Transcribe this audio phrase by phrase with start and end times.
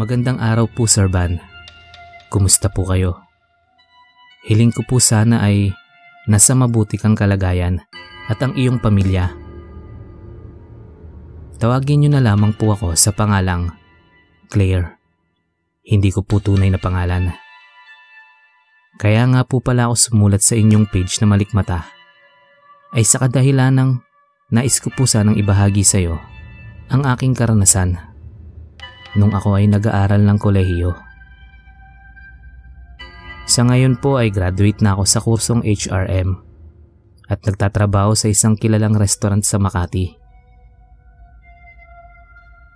[0.00, 1.36] Magandang araw po Sir Van.
[2.32, 3.20] Kumusta po kayo?
[4.48, 5.76] Hiling ko po sana ay
[6.24, 7.84] nasa mabuti kang kalagayan
[8.32, 9.28] at ang iyong pamilya.
[11.60, 13.76] Tawagin niyo na lamang po ako sa pangalang
[14.48, 14.96] Claire.
[15.84, 17.36] Hindi ko po tunay na pangalan.
[18.96, 21.84] Kaya nga po pala ako sumulat sa inyong page na malikmata
[22.96, 23.90] ay sa kadahilan ng
[24.48, 26.16] nais ko po sanang ibahagi sa iyo
[26.88, 28.09] ang aking karanasan
[29.18, 30.94] nung ako ay nag-aaral ng kolehiyo.
[33.50, 36.38] Sa ngayon po ay graduate na ako sa kursong HRM
[37.26, 40.14] at nagtatrabaho sa isang kilalang restaurant sa Makati.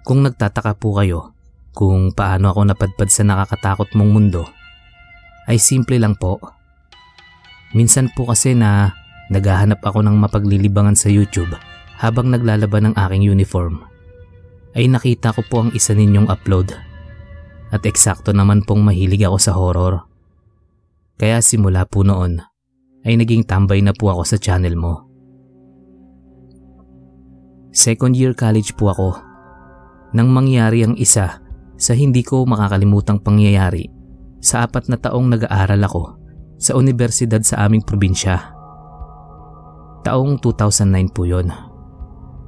[0.03, 1.34] Kung nagtataka po kayo
[1.75, 4.42] kung paano ako napadpad sa nakakatakot mong mundo,
[5.47, 6.42] ay simple lang po.
[7.75, 8.95] Minsan po kasi na
[9.30, 11.55] naghahanap ako ng mapaglilibangan sa YouTube
[11.98, 13.83] habang naglalaban ng aking uniform
[14.75, 16.75] ay nakita ko po ang isa ninyong upload.
[17.70, 20.03] At eksakto naman pong mahilig ako sa horror.
[21.14, 22.42] Kaya simula po noon
[23.06, 25.06] ay naging tambay na po ako sa channel mo.
[27.75, 29.08] Second year college po ako.
[30.14, 31.42] Nang mangyari ang isa
[31.75, 33.91] sa hindi ko makakalimutang pangyayari
[34.39, 36.05] sa apat na taong nag-aaral ako
[36.58, 38.55] sa universidad sa aming probinsya.
[40.06, 41.50] Taong 2009 po yon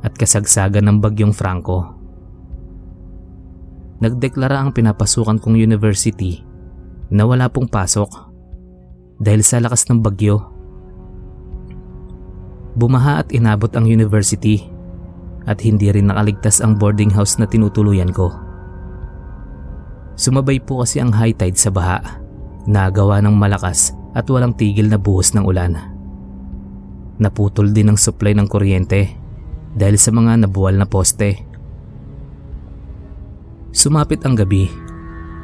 [0.05, 1.96] at kasagsagan ng bagyong Franco
[4.01, 6.45] nagdeklara ang pinapasukan kong university
[7.09, 8.09] na wala pong pasok
[9.23, 10.53] dahil sa lakas ng bagyo.
[12.77, 14.69] Bumaha at inabot ang university
[15.49, 18.35] at hindi rin nakaligtas ang boarding house na tinutuluyan ko.
[20.17, 22.21] Sumabay po kasi ang high tide sa baha
[22.69, 25.77] na gawa ng malakas at walang tigil na buhos ng ulan.
[27.17, 29.17] Naputol din ang supply ng kuryente
[29.73, 31.56] dahil sa mga nabuwal na poste
[33.77, 34.73] Sumapit ang gabi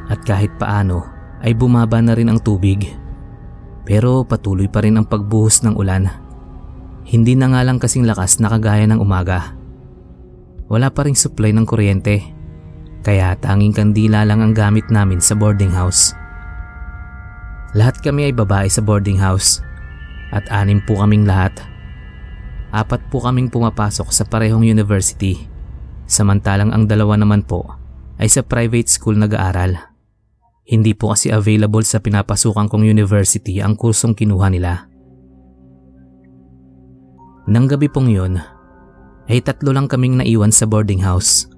[0.09, 1.05] at kahit paano
[1.45, 2.89] ay bumaba na rin ang tubig.
[3.85, 6.09] Pero patuloy pa rin ang pagbuhos ng ulan.
[7.05, 9.53] Hindi na nga lang kasing lakas na kagaya ng umaga.
[10.73, 12.25] Wala pa ring supply ng kuryente
[13.05, 16.17] kaya tanging kandila lang ang gamit namin sa boarding house.
[17.77, 19.61] Lahat kami ay babae sa boarding house
[20.33, 21.53] at anim po kaming lahat.
[22.73, 25.53] Apat po kaming pumapasok sa parehong university
[26.09, 27.82] samantalang ang dalawa naman po
[28.21, 29.79] ay sa private school nag-aaral.
[30.69, 34.87] Hindi po kasi available sa pinapasukan kong university ang kursong kinuha nila.
[37.51, 38.39] Nang gabi pong yun,
[39.27, 41.51] ay tatlo lang kaming naiwan sa boarding house.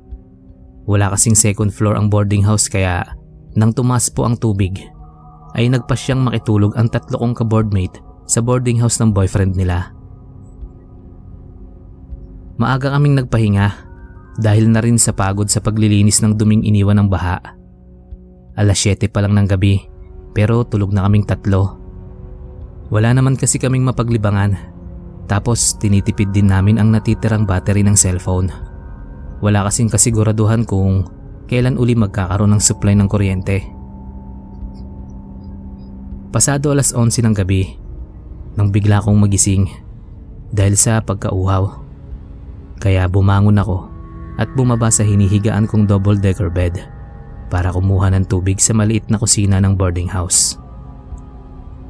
[0.89, 3.05] Wala kasing second floor ang boarding house kaya
[3.55, 4.81] nang tumas po ang tubig,
[5.55, 9.95] ay nagpa siyang makitulog ang tatlo kong ka-boardmate sa boarding house ng boyfriend nila.
[12.59, 13.94] Maaga kaming nagpahinga
[14.39, 17.39] dahil na rin sa pagod sa paglilinis ng duming iniwan ng baha.
[18.59, 19.83] Alas 7 pa lang ng gabi
[20.34, 21.78] pero tulog na kaming tatlo.
[22.91, 24.75] Wala naman kasi kaming mapaglibangan
[25.31, 28.50] tapos tinitipid din namin ang natitirang battery ng cellphone.
[29.43, 31.06] Wala kasing kasiguraduhan kung
[31.47, 33.62] kailan uli magkakaroon ng supply ng kuryente.
[36.34, 37.62] Pasado alas 11 ng gabi
[38.59, 39.71] nang bigla akong magising
[40.50, 41.83] dahil sa pagkauhaw.
[42.83, 43.94] Kaya bumangon ako
[44.39, 46.83] at bumaba sa hinihigaan kong double-decker bed
[47.53, 50.59] para kumuha ng tubig sa maliit na kusina ng boarding house.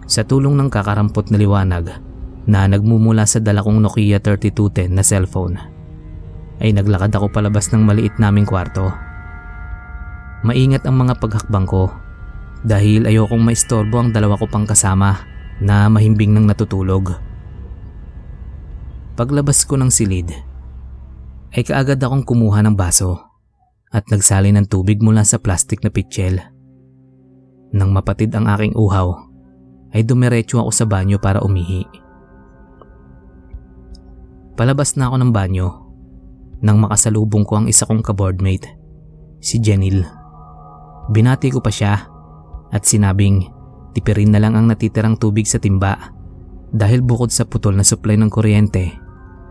[0.04, 1.96] Sa tulong ng kakarampot na liwanag
[2.44, 5.56] na nagmumula sa dala kong Nokia 3210 na cellphone,
[6.60, 8.92] ay naglakad ako palabas ng maliit naming kwarto.
[10.44, 11.88] Maingat ang mga paghakbang ko
[12.60, 15.24] dahil ayokong maistorbo ang dalawa ko pang kasama
[15.64, 17.16] na mahimbing ng natutulog.
[19.16, 20.28] Paglabas ko ng silid,
[21.54, 23.30] ay kaagad akong kumuha ng baso
[23.94, 26.42] at nagsali ng tubig mula sa plastic na pitchel.
[27.70, 29.14] Nang mapatid ang aking uhaw,
[29.94, 31.86] ay dumiretso ako sa banyo para umihi.
[34.58, 35.68] Palabas na ako ng banyo
[36.62, 38.66] nang makasalubong ko ang isa kong kaboardmate,
[39.38, 40.02] si Jenil.
[41.14, 41.94] Binati ko pa siya
[42.74, 43.46] at sinabing
[43.94, 46.10] tipirin na lang ang natitirang tubig sa timba
[46.74, 49.03] dahil bukod sa putol na supply ng kuryente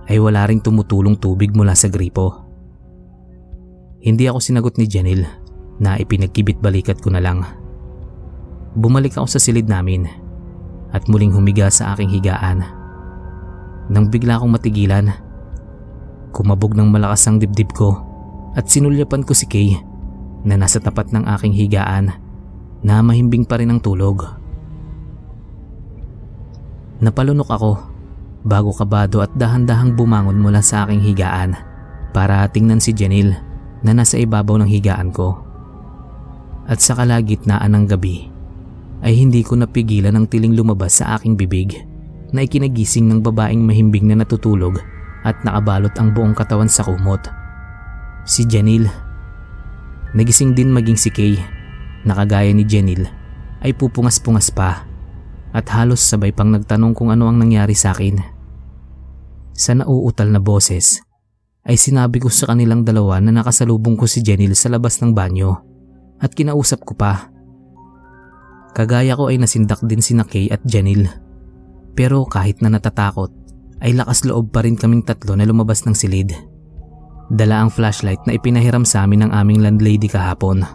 [0.07, 2.43] ay wala ring tumutulong tubig mula sa gripo.
[4.03, 5.23] Hindi ako sinagot ni Janil
[5.79, 7.47] na ipinagkibit balikat ko na lang.
[8.75, 10.09] Bumalik ako sa silid namin
[10.91, 12.67] at muling humiga sa aking higaan.
[13.87, 15.07] Nang bigla akong matigilan,
[16.35, 17.95] kumabog ng malakas ang dibdib ko
[18.57, 19.79] at sinulyapan ko si Kay
[20.43, 22.11] na nasa tapat ng aking higaan
[22.83, 24.27] na mahimbing pa rin ang tulog.
[26.99, 27.92] Napalunok ako
[28.43, 31.55] bago kabado at dahan-dahang bumangon mula sa aking higaan
[32.11, 33.33] para tingnan si Janil
[33.83, 35.39] na nasa ibabaw ng higaan ko.
[36.67, 38.31] At sa kalagitnaan ng gabi
[39.03, 41.75] ay hindi ko napigilan ang tiling lumabas sa aking bibig
[42.31, 44.79] na ikinagising ng babaeng mahimbing na natutulog
[45.27, 47.19] at nakabalot ang buong katawan sa kumot.
[48.23, 48.87] Si Janil.
[50.15, 51.35] Nagising din maging si Kay
[52.07, 53.07] na kagaya ni Janil
[53.63, 54.87] ay pupungas-pungas pa
[55.53, 58.32] at halos sabay pang nagtanong kung ano ang nangyari sa akin.
[59.53, 61.01] Sa nauutal na boses
[61.63, 65.61] ay sinabi ko sa kanilang dalawa na nakasalubong ko si Janil sa labas ng banyo
[66.19, 67.33] at kinausap ko pa
[68.73, 71.05] Kagaya ko ay nasindak din si Kay at Janil.
[71.93, 73.29] Pero kahit na natatakot,
[73.85, 76.33] ay lakas loob pa rin kaming tatlo na lumabas ng silid.
[77.29, 80.65] Dala ang flashlight na ipinahiram sa amin ng aming landlady kahapon.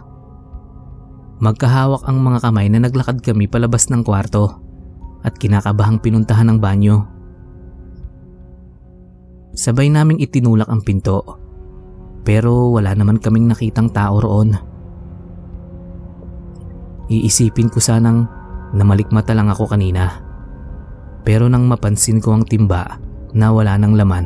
[1.43, 4.63] Magkahawak ang mga kamay na naglakad kami palabas ng kwarto
[5.27, 7.03] at kinakabahang pinuntahan ng banyo.
[9.53, 11.39] Sabay naming itinulak ang pinto
[12.29, 14.53] pero wala naman kaming nakitang tao roon.
[17.09, 18.29] Iisipin ko sanang
[18.77, 20.21] namalikmata lang ako kanina.
[21.25, 23.01] Pero nang mapansin ko ang timba
[23.33, 24.25] na wala ng laman,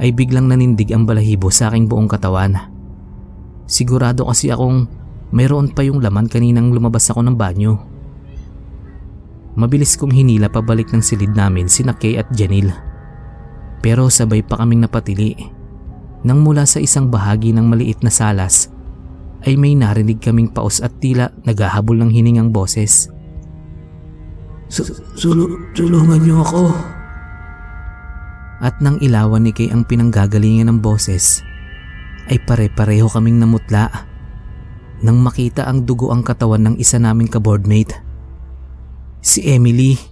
[0.00, 2.56] ay biglang nanindig ang balahibo sa aking buong katawan.
[3.68, 4.88] Sigurado kasi akong
[5.36, 7.76] mayroon pa yung laman kaninang lumabas ako ng banyo.
[9.52, 12.72] Mabilis kong hinila pabalik ng silid namin si Kay at Janil.
[13.82, 15.34] Pero sabay pa kaming napatili.
[16.22, 18.70] Nang mula sa isang bahagi ng maliit na salas
[19.42, 23.10] ay may narinig kaming paos at tila naghahabol ng hiningang boses.
[24.70, 26.70] Sul- tulungan niyo ako.
[28.62, 31.42] At nang ilawan ni Kay ang pinanggagalingan ng boses,
[32.30, 33.90] ay pare-pareho kaming namutla
[35.02, 37.98] nang makita ang dugo ang katawan ng isa naming kaboardmate.
[39.18, 40.11] Si Emily.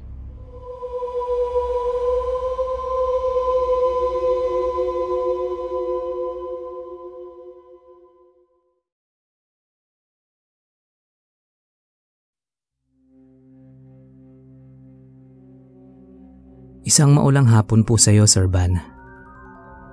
[16.90, 18.74] Isang maulang hapon po sa iyo, Sir Van.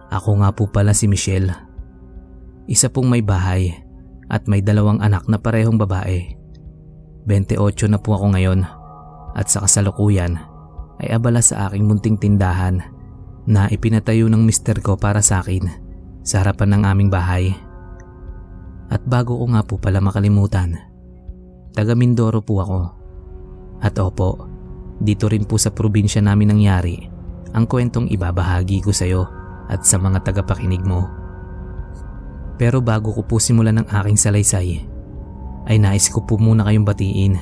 [0.10, 1.54] Ako nga po pala si Michelle.
[2.66, 3.70] Isa pong may bahay
[4.34, 6.34] at may dalawang anak na parehong babae.
[7.30, 8.66] 28 na po ako ngayon
[9.38, 10.42] at sa kasalukuyan
[10.98, 12.82] ay abala sa aking munting tindahan
[13.46, 15.70] na ipinatayo ng mister ko para sa akin
[16.26, 17.54] sa harapan ng aming bahay.
[18.90, 20.74] At bago ko nga po pala makalimutan,
[21.78, 22.82] taga Mindoro po ako.
[23.86, 24.56] At opo,
[24.98, 26.98] dito rin po sa probinsya namin nangyari
[27.54, 29.30] ang kwentong ibabahagi ko sa iyo
[29.70, 31.10] at sa mga tagapakinig mo.
[32.58, 34.82] Pero bago ko po simulan ang aking salaysay,
[35.68, 37.34] ay nais ko po muna kayong batiin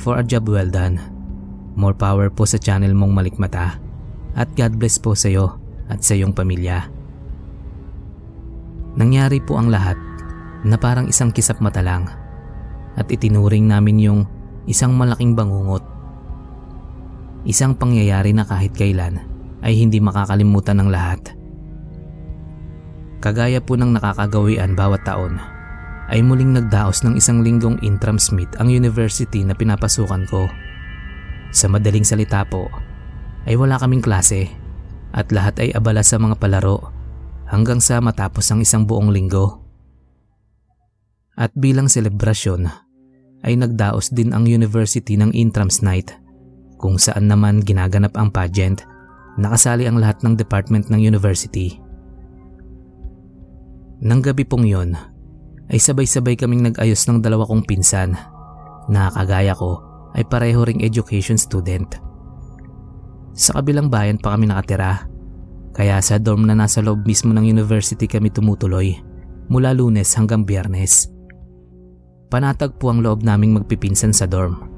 [0.00, 0.98] for a job well done.
[1.78, 3.78] More power po sa channel mong malikmata
[4.34, 6.90] at God bless po sa iyo at sa iyong pamilya.
[8.98, 9.94] Nangyari po ang lahat
[10.66, 12.10] na parang isang kisap mata lang
[12.98, 14.20] at itinuring namin yung
[14.66, 15.97] isang malaking bangungot
[17.46, 19.22] Isang pangyayari na kahit kailan
[19.62, 21.20] ay hindi makakalimutan ng lahat.
[23.18, 25.38] Kagaya po ng nakakagawian bawat taon,
[26.08, 30.46] ay muling nagdaos ng isang linggong Intram Smith ang university na pinapasukan ko.
[31.50, 32.70] Sa madaling salita po,
[33.44, 34.48] ay wala kaming klase
[35.12, 36.90] at lahat ay abala sa mga palaro
[37.48, 39.64] hanggang sa matapos ang isang buong linggo.
[41.38, 42.66] At bilang selebrasyon,
[43.46, 46.27] ay nagdaos din ang university ng Intrams Night
[46.78, 48.86] kung saan naman ginaganap ang pageant,
[49.34, 51.82] nakasali ang lahat ng department ng university.
[53.98, 54.94] Nang gabi pong yon,
[55.68, 58.14] ay sabay-sabay kaming nag-ayos ng dalawa kong pinsan
[58.88, 59.82] na kagaya ko
[60.14, 61.98] ay pareho ring education student.
[63.34, 65.10] Sa kabilang bayan pa kami nakatira,
[65.74, 68.98] kaya sa dorm na nasa loob mismo ng university kami tumutuloy
[69.50, 71.10] mula lunes hanggang biyernes.
[72.30, 74.77] Panatag po ang loob naming magpipinsan sa dorm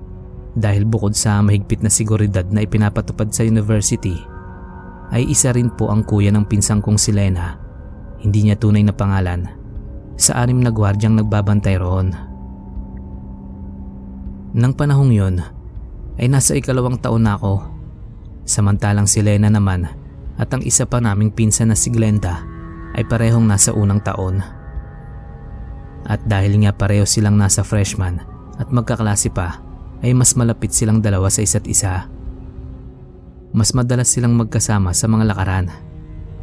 [0.55, 4.19] dahil bukod sa mahigpit na seguridad na ipinapatupad sa university,
[5.11, 7.59] ay isa rin po ang kuya ng pinsang kong si Lena,
[8.23, 9.47] hindi niya tunay na pangalan,
[10.19, 12.15] sa anim na gwardyang nagbabantay roon.
[14.51, 15.37] Nang panahong yon,
[16.19, 17.63] ay nasa ikalawang taon na ako.
[18.45, 19.87] Samantalang si Lena naman
[20.35, 22.43] at ang isa pa naming pinsan na si Glenda
[22.99, 24.43] ay parehong nasa unang taon.
[26.03, 28.19] At dahil nga pareho silang nasa freshman
[28.59, 29.63] at magkaklase pa,
[30.01, 32.09] ay mas malapit silang dalawa sa isa't isa.
[33.53, 35.67] Mas madalas silang magkasama sa mga lakaran,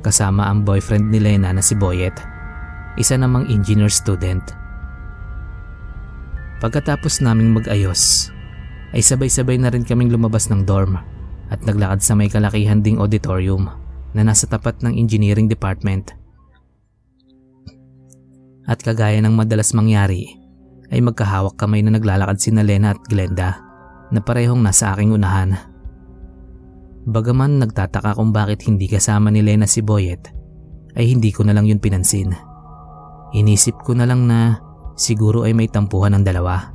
[0.05, 2.13] kasama ang boyfriend ni Lena na si Boyet,
[2.99, 4.43] isa namang engineer student.
[6.57, 8.33] Pagkatapos naming mag-ayos,
[8.95, 10.97] ay sabay-sabay na rin kaming lumabas ng dorm
[11.47, 13.69] at naglakad sa may kalakihan ding auditorium
[14.15, 16.15] na nasa tapat ng engineering department.
[18.67, 20.36] At kagaya ng madalas mangyari,
[20.91, 23.59] ay magkahawak kamay na naglalakad si Lena at Glenda
[24.11, 25.59] na parehong nasa aking unahan.
[27.07, 30.31] Bagaman nagtataka kung bakit hindi kasama ni Lena si Boyet,
[30.95, 32.35] ay hindi ko na lang yun pinansin.
[33.31, 34.59] Inisip ko na lang na
[34.95, 36.71] siguro ay may tampuhan ng dalawa.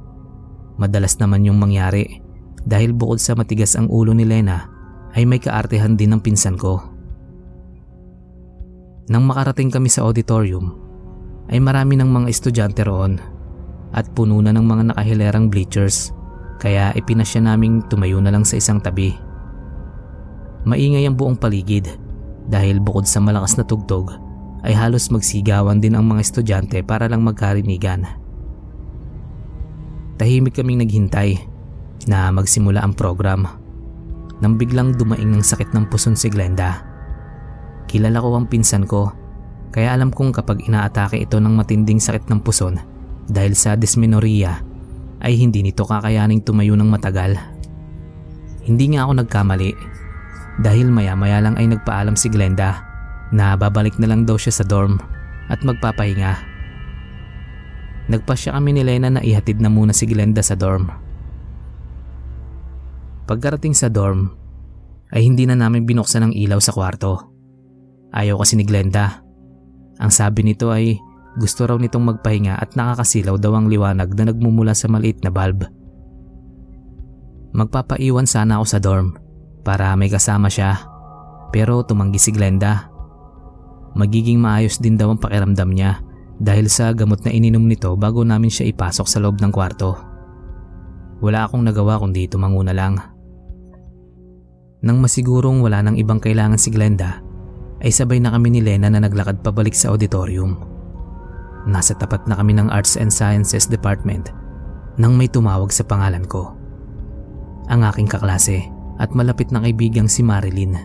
[0.81, 2.21] Madalas naman yung mangyari
[2.64, 4.69] dahil bukod sa matigas ang ulo ni Lena
[5.12, 6.81] ay may kaartehan din ng pinsan ko.
[9.12, 10.73] Nang makarating kami sa auditorium
[11.52, 13.31] ay marami ng mga estudyante roon
[13.92, 16.12] at puno na ng mga nakahilerang bleachers
[16.62, 19.12] kaya ipinasya naming tumayo na lang sa isang tabi.
[20.62, 21.90] Maingay ang buong paligid
[22.46, 24.14] dahil bukod sa malakas na tugtog
[24.62, 28.06] ay halos magsigawan din ang mga estudyante para lang magkarinigan.
[30.22, 31.34] Tahimik kaming naghintay
[32.06, 33.46] na magsimula ang program
[34.38, 36.87] nang biglang dumaing ng sakit ng puson si Glenda.
[37.90, 39.11] Kilala ko ang pinsan ko
[39.75, 42.91] kaya alam kong kapag inaatake ito ng matinding sakit ng puson
[43.30, 44.62] dahil sa dysmenorrhea
[45.22, 47.38] ay hindi nito kakayaning tumayo ng matagal.
[48.62, 49.70] Hindi nga ako nagkamali
[50.62, 52.82] dahil maya maya lang ay nagpaalam si Glenda
[53.32, 55.00] na babalik na lang daw siya sa dorm
[55.48, 56.52] at magpapahinga.
[58.10, 60.90] Nagpasya kami ni Lena na ihatid na muna si Glenda sa dorm.
[63.30, 64.34] Pagkarating sa dorm,
[65.12, 67.30] ay hindi na namin binuksan ang ilaw sa kwarto.
[68.12, 69.22] Ayaw kasi ni Glenda.
[70.00, 70.98] Ang sabi nito ay
[71.38, 75.64] gusto raw nitong magpahinga at nakakasilaw daw ang liwanag na nagmumula sa maliit na bulb.
[77.52, 79.16] Magpapaiwan sana ako sa dorm
[79.60, 80.88] para may kasama siya
[81.52, 82.92] pero tumanggi si Glenda
[83.92, 86.00] magiging maayos din daw ang pakiramdam niya
[86.42, 89.94] dahil sa gamot na ininom nito bago namin siya ipasok sa loob ng kwarto.
[91.22, 92.98] Wala akong nagawa kundi tumanguna lang.
[94.82, 97.22] Nang masigurong wala nang ibang kailangan si Glenda,
[97.78, 100.71] ay sabay na kami ni Lena na naglakad pabalik sa auditorium.
[101.69, 104.35] Nasa tapat na kami ng Arts and Sciences Department
[104.99, 106.52] nang may tumawag sa pangalan ko.
[107.71, 108.66] Ang aking kaklase
[108.99, 110.76] at malapit na kaibigang si Marilyn.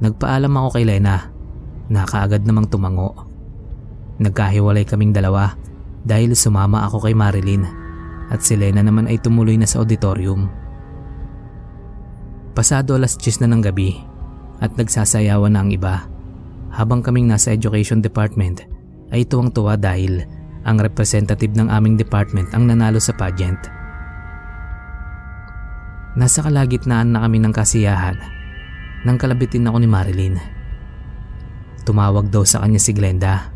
[0.00, 1.34] Nagpaalam ako kay Lena
[1.84, 3.12] Nakaagad namang tumango.
[4.16, 5.52] Nagkahiwalay kaming dalawa
[6.00, 7.68] dahil sumama ako kay Marilyn
[8.32, 10.48] at si Lena naman ay tumuloy na sa auditorium.
[12.56, 14.00] Pasado alas 10 na ng gabi
[14.64, 16.08] at nagsasayawan na ang iba.
[16.72, 18.64] Habang kaming nasa education department
[19.14, 20.26] ay tuwang-tuwa dahil
[20.66, 23.70] ang representative ng aming department ang nanalo sa pageant.
[26.18, 28.18] Nasa kalagitnaan na kami ng kasiyahan
[29.06, 30.36] nang kalabitin ako ni Marilyn.
[31.86, 33.54] Tumawag daw sa kanya si Glenda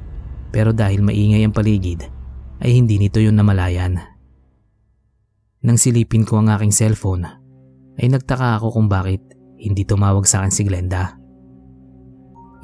[0.54, 2.06] pero dahil maingay ang paligid
[2.62, 3.98] ay hindi nito yun namalayan.
[5.64, 7.26] Nang silipin ko ang aking cellphone
[7.98, 9.22] ay nagtaka ako kung bakit
[9.58, 11.17] hindi tumawag sa akin si Glenda.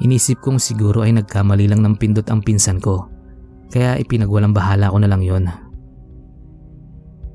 [0.03, 3.07] Inisip kong siguro ay nagkamali lang ng pindot ang pinsan ko
[3.71, 5.47] kaya ipinagwalang bahala ko na lang yon.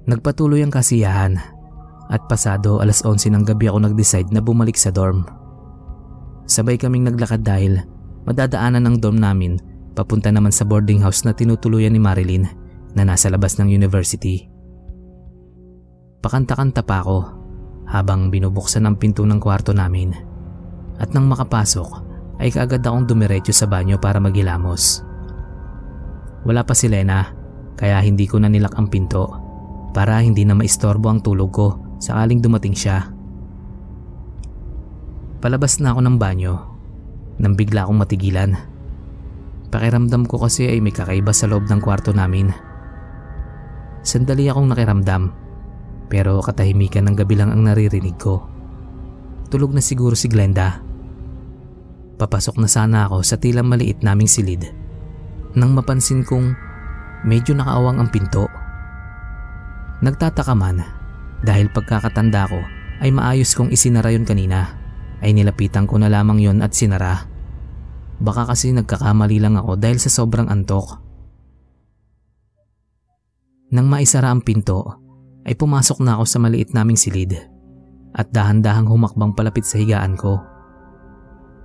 [0.09, 1.37] Nagpatuloy ang kasiyahan
[2.11, 5.25] at pasado alas 11 ng gabi ako nag-decide na bumalik sa dorm.
[6.51, 7.81] Sabay kaming naglakad dahil
[8.27, 9.57] madadaanan ng dorm namin
[9.95, 12.45] papunta naman sa boarding house na tinutuluyan ni Marilyn
[12.99, 14.51] na nasa labas ng university.
[16.21, 17.19] Pakanta-kanta pa ako
[17.89, 20.13] habang binubuksan ang pinto ng kwarto namin
[21.01, 22.10] at nang makapasok
[22.41, 25.05] ay kaagad akong dumiretso sa banyo para maghilamos.
[26.49, 27.37] Wala pa si Lena
[27.77, 29.29] kaya hindi ko na nilak ang pinto
[29.93, 31.69] para hindi na maistorbo ang tulog ko
[32.01, 33.13] sakaling dumating siya.
[35.41, 36.55] Palabas na ako ng banyo
[37.41, 38.53] nang bigla akong matigilan.
[39.71, 42.53] Pakiramdam ko kasi ay may kakaiba sa loob ng kwarto namin.
[44.01, 45.23] Sandali akong nakiramdam
[46.11, 48.45] pero katahimikan ng gabi lang ang naririnig ko.
[49.49, 50.90] Tulog na siguro si Glenda.
[52.21, 54.69] Papasok na sana ako sa tila maliit naming silid
[55.57, 56.53] nang mapansin kong
[57.25, 58.45] medyo nakaawang ang pinto.
[60.05, 60.85] Nagtataka man
[61.41, 62.61] dahil pagkakatanda ko
[63.01, 64.77] ay maayos kong isinara yon kanina
[65.25, 67.25] ay nilapitan ko na lamang yon at sinara.
[68.21, 71.01] Baka kasi nagkakamali lang ako dahil sa sobrang antok.
[73.73, 74.83] Nang maisara ang pinto,
[75.49, 77.33] ay pumasok na ako sa maliit naming silid
[78.13, 80.37] at dahan-dahang humakbang palapit sa higaan ko.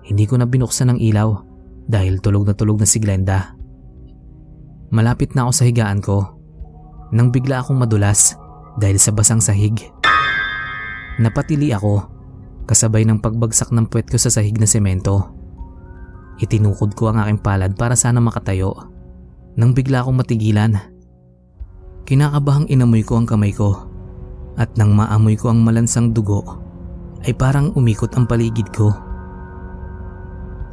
[0.05, 1.33] Hindi ko na binuksan ang ilaw
[1.89, 3.57] dahil tulog na tulog na si Glenda.
[4.93, 6.37] Malapit na ako sa higaan ko
[7.09, 8.37] nang bigla akong madulas
[8.77, 9.77] dahil sa basang sahig.
[11.21, 12.05] Napatili ako
[12.65, 15.33] kasabay ng pagbagsak ng puwet ko sa sahig na semento.
[16.41, 18.75] Itinukod ko ang aking palad para sana makatayo
[19.55, 20.75] nang bigla akong matigilan.
[22.05, 23.87] Kinakabahang inamoy ko ang kamay ko
[24.59, 26.43] at nang maamoy ko ang malansang dugo
[27.23, 28.91] ay parang umikot ang paligid ko.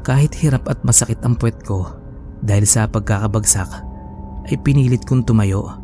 [0.02, 1.86] Kahit hirap at masakit ang puwet ko
[2.42, 3.70] dahil sa pagkakabagsak
[4.50, 5.78] ay pinilit kong tumayo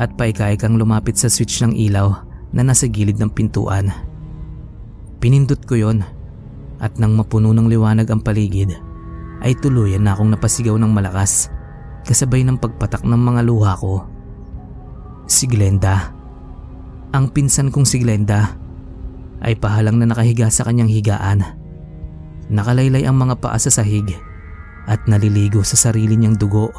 [0.00, 2.24] at paikaikang lumapit sa switch ng ilaw
[2.56, 3.92] na nasa gilid ng pintuan.
[5.20, 6.00] Pinindot ko yon
[6.80, 8.72] at nang mapuno ng liwanag ang paligid
[9.44, 11.50] ay tuluyan na akong napasigaw ng malakas
[12.06, 14.06] kasabay ng pagpatak ng mga luha ko.
[15.28, 16.14] Si Glenda.
[17.12, 18.56] Ang pinsan kong si Glenda
[19.44, 21.57] ay pahalang na nakahiga sa kanyang higaan.
[22.48, 24.08] Nakalaylay ang mga paa sa sahig
[24.88, 26.72] at naliligo sa sarili niyang dugo.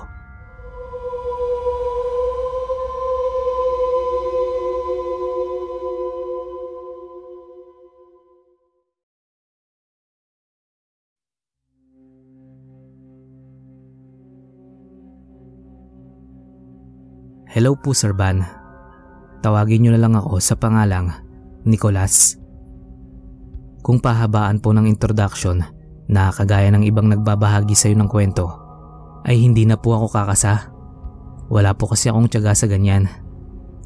[17.49, 18.41] Hello po Sir Van.
[19.45, 21.13] Tawagin niyo na lang ako sa pangalang
[21.61, 22.48] Nicolas.
[23.79, 25.63] Kung pahabaan po ng introduction
[26.09, 28.45] na kagaya ng ibang nagbabahagi sa iyo ng kwento,
[29.23, 30.71] ay hindi na po ako kakasa.
[31.49, 33.09] Wala po kasi akong tiyaga sa ganyan.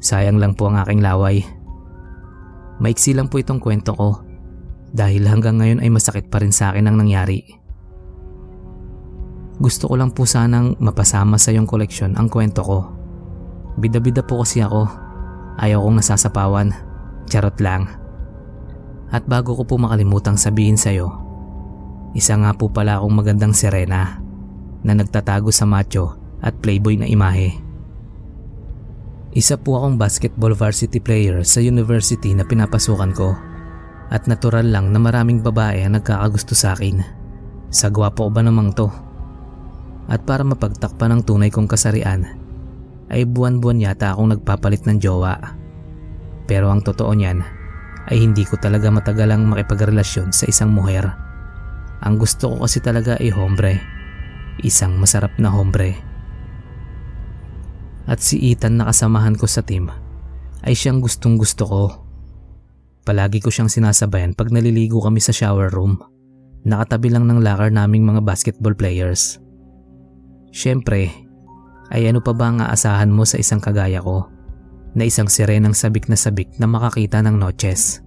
[0.02, 1.40] Sayang lang po ang aking laway.
[2.82, 4.20] Maiksi lang po itong kwento ko
[4.94, 7.40] dahil hanggang ngayon ay masakit pa rin sa akin ang nangyari.
[9.58, 12.78] Gusto ko lang po sanang mapasama sa iyong koleksyon ang kwento ko
[13.74, 14.86] Bida-bida po kasi ako.
[15.58, 16.70] Ayaw kong nasasapawan.
[17.26, 17.90] Charot lang.
[19.14, 21.06] At bago ko po makalimutang sabihin sa'yo,
[22.18, 24.18] isa nga po pala akong magandang sirena
[24.82, 27.54] na nagtatago sa macho at playboy na imahe.
[29.30, 33.38] Isa po akong basketball varsity player sa university na pinapasukan ko
[34.10, 36.98] at natural lang na maraming babae ang nagkakagusto sa akin.
[37.70, 38.90] Sa gwapo ba namang to?
[40.10, 42.34] At para mapagtakpan ng tunay kong kasarian,
[43.14, 45.38] ay buwan-buwan yata akong nagpapalit ng jowa.
[46.50, 47.53] Pero ang totoo niyan
[48.12, 51.08] ay hindi ko talaga matagalang makipagrelasyon sa isang muher.
[52.04, 53.80] Ang gusto ko kasi talaga ay hombre.
[54.60, 55.96] Isang masarap na hombre.
[58.04, 59.88] At si Ethan na kasamahan ko sa team
[60.64, 61.82] ay siyang gustong gusto ko.
[63.04, 65.96] Palagi ko siyang sinasabayan pag naliligo kami sa shower room.
[66.64, 69.40] Nakatabi lang ng locker naming mga basketball players.
[70.52, 71.12] Siyempre,
[71.92, 74.33] ay ano pa ba ang aasahan mo sa isang kagaya ko
[74.94, 78.00] na isang sirenang sabik na sabik na makakita ng noches.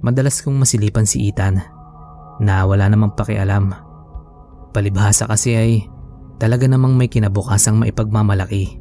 [0.00, 1.60] Madalas kong masilipan si Ethan
[2.40, 3.76] na wala namang pakialam.
[4.72, 5.72] Palibhasa kasi ay
[6.40, 8.80] talaga namang may kinabukasang maipagmamalaki.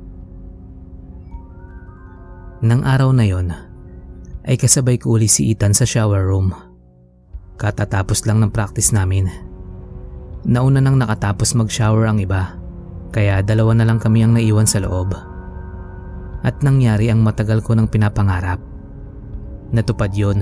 [2.63, 3.52] Nang araw na yon
[4.48, 6.56] ay kasabay ko uli si Ethan sa shower room.
[7.60, 9.28] Katatapos lang ng practice namin.
[10.48, 12.56] Nauna nang nakatapos mag-shower ang iba
[13.12, 15.29] kaya dalawa na lang kami ang naiwan sa loob.
[16.39, 18.63] At nangyari ang matagal ko ng pinapangarap.
[19.75, 20.39] Natupad yon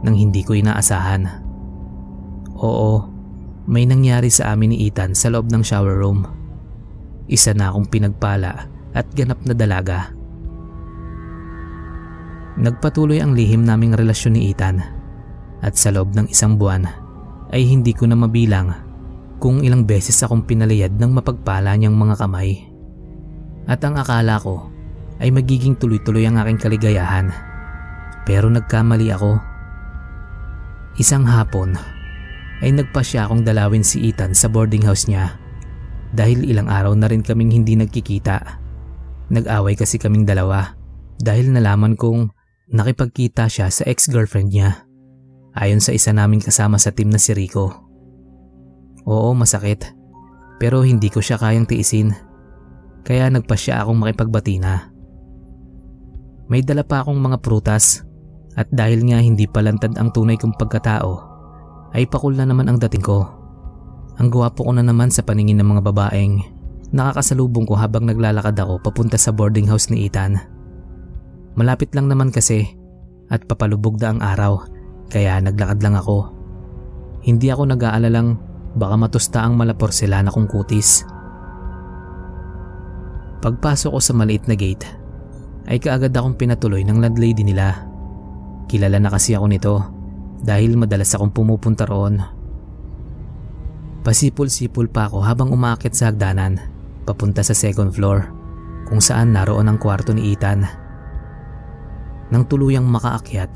[0.00, 1.26] nang hindi ko inaasahan.
[2.60, 3.04] Oo,
[3.66, 6.24] may nangyari sa amin ni Ethan sa loob ng shower room.
[7.30, 10.10] Isa na akong pinagpala at ganap na dalaga.
[12.60, 14.82] Nagpatuloy ang lihim naming relasyon ni Ethan
[15.60, 16.84] at sa loob ng isang buwan
[17.50, 18.74] ay hindi ko na mabilang
[19.40, 22.68] kung ilang beses akong pinalayad ng mapagpala niyang mga kamay.
[23.64, 24.68] At ang akala ko
[25.20, 27.28] ay magiging tuloy-tuloy ang aking kaligayahan.
[28.24, 29.36] Pero nagkamali ako.
[30.96, 31.76] Isang hapon
[32.60, 35.36] ay nagpa siya akong dalawin si Ethan sa boarding house niya
[36.12, 38.60] dahil ilang araw na rin kaming hindi nagkikita.
[39.30, 40.74] Nag-away kasi kaming dalawa
[41.20, 42.32] dahil nalaman kong
[42.74, 44.84] nakipagkita siya sa ex-girlfriend niya
[45.54, 47.70] ayon sa isa naming kasama sa team na si Rico.
[49.08, 49.96] Oo, masakit.
[50.60, 52.12] Pero hindi ko siya kayang tiisin.
[53.00, 54.92] Kaya nagpa siya akong makipagbati na.
[56.50, 58.02] May dala pa akong mga prutas
[58.58, 61.12] at dahil nga hindi palantad ang tunay kong pagkatao,
[61.94, 63.24] ay pakul na naman ang dating ko.
[64.18, 66.42] Ang gwapo ko na naman sa paningin ng mga babaeng
[66.90, 70.36] nakakasalubong ko habang naglalakad ako papunta sa boarding house ni Ethan.
[71.54, 72.66] Malapit lang naman kasi
[73.30, 74.66] at papalubog na ang araw
[75.06, 76.34] kaya naglakad lang ako.
[77.22, 81.02] Hindi ako nag-aalalang Baka matusta ang malaporselana kong kutis.
[83.40, 84.84] Pagpasok ko sa maliit na gate,
[85.70, 87.86] ay kaagad akong pinatuloy ng landlady nila.
[88.66, 89.74] Kilala na kasi ako nito
[90.42, 92.18] dahil madalas akong pumupunta roon.
[94.02, 96.58] Pasipol-sipol pa ako habang umaakit sa hagdanan
[97.06, 98.26] papunta sa second floor
[98.90, 100.66] kung saan naroon ang kwarto ni Ethan.
[102.34, 103.52] Nang tuluyang makaakyat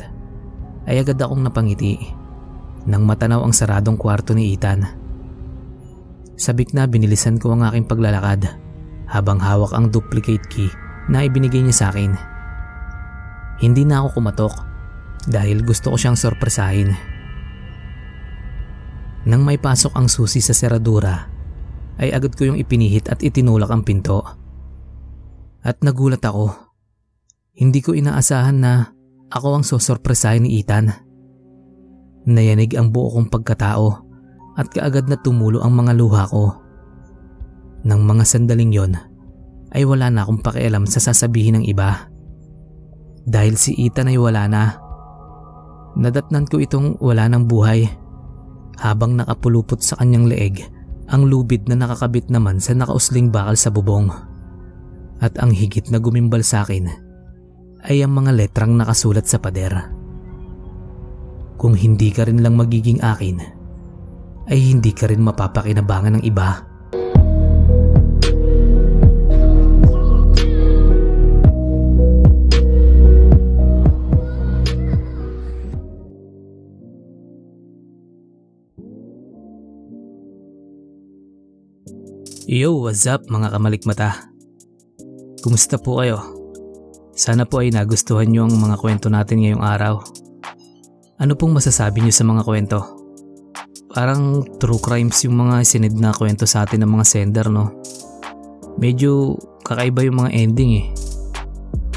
[0.86, 1.98] ay agad akong napangiti
[2.86, 4.86] nang matanaw ang saradong kwarto ni Ethan.
[6.38, 8.54] Sabik na binilisan ko ang aking paglalakad
[9.10, 10.70] habang hawak ang duplicate key
[11.08, 12.12] na ibinigay niya sa akin.
[13.60, 14.54] Hindi na ako kumatok
[15.28, 16.92] dahil gusto ko siyang sorpresahin.
[19.24, 21.32] Nang may pasok ang susi sa seradura,
[21.96, 24.20] ay agad ko yung ipinihit at itinulak ang pinto.
[25.64, 26.52] At nagulat ako
[27.54, 28.90] Hindi ko inaasahan na
[29.30, 30.90] ako ang sosorpresahin ni Ethan.
[32.26, 34.02] Nayanig ang buo kong pagkatao
[34.58, 36.50] at kaagad na tumulo ang mga luha ko.
[37.86, 39.13] Nang mga sandaling yon
[39.74, 42.06] ay wala na akong pakialam sa sasabihin ng iba.
[43.26, 44.64] Dahil si Ethan ay wala na.
[45.98, 47.86] Nadatnan ko itong wala ng buhay
[48.78, 50.62] habang nakapulupot sa kanyang leeg
[51.10, 54.08] ang lubid na nakakabit naman sa nakausling bakal sa bubong.
[55.20, 56.90] At ang higit na gumimbal sa akin
[57.84, 59.92] ay ang mga letrang nakasulat sa pader.
[61.60, 63.36] Kung hindi ka rin lang magiging akin,
[64.48, 66.73] ay hindi ka rin mapapakinabangan ng iba.
[82.54, 84.30] Yo, what's up mga kamalikmata?
[85.42, 86.22] Kumusta po kayo?
[87.10, 89.98] Sana po ay nagustuhan nyo ang mga kwento natin ngayong araw.
[91.18, 92.78] Ano pong masasabi nyo sa mga kwento?
[93.90, 97.74] Parang true crimes yung mga sinid na kwento sa atin ng mga sender no?
[98.78, 99.34] Medyo
[99.66, 100.86] kakaiba yung mga ending eh.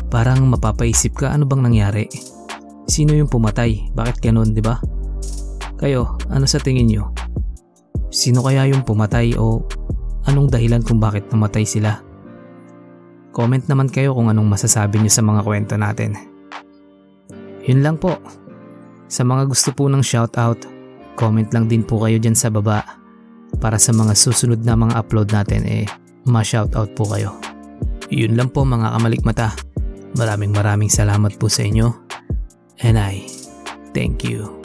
[0.09, 2.09] Parang mapapaisip ka ano bang nangyari?
[2.89, 3.93] Sino yung pumatay?
[3.93, 4.81] Bakit ganun, di ba?
[5.77, 7.13] Kayo, ano sa tingin nyo?
[8.09, 9.61] Sino kaya yung pumatay o
[10.27, 12.03] anong dahilan kung bakit namatay sila.
[13.31, 16.13] Comment naman kayo kung anong masasabi niyo sa mga kwento natin.
[17.67, 18.17] Yun lang po.
[19.07, 20.67] Sa mga gusto po ng shoutout,
[21.15, 22.83] comment lang din po kayo dyan sa baba
[23.57, 25.85] para sa mga susunod na mga upload natin eh
[26.27, 27.39] ma-shoutout po kayo.
[28.11, 29.55] Yun lang po mga kamalikmata.
[30.19, 31.87] Maraming maraming salamat po sa inyo
[32.83, 33.23] and I
[33.95, 34.56] thank you.